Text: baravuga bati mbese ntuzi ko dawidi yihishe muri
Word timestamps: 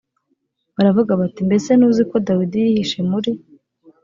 baravuga 0.75 1.11
bati 1.19 1.39
mbese 1.47 1.69
ntuzi 1.73 2.03
ko 2.09 2.15
dawidi 2.27 2.57
yihishe 2.65 2.99
muri 3.09 3.31